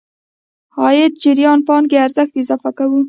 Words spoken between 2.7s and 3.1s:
کوو.